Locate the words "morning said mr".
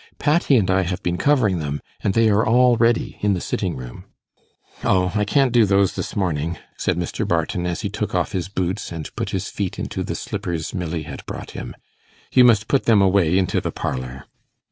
6.15-7.27